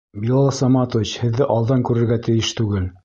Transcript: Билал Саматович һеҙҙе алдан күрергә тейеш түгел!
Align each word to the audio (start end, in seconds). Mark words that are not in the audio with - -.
Билал 0.21 0.47
Саматович 0.59 1.13
һеҙҙе 1.25 1.49
алдан 1.57 1.85
күрергә 1.91 2.19
тейеш 2.29 2.51
түгел! 2.63 2.89